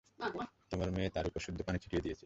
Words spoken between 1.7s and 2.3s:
ছিটিয়ে দিয়েছিল।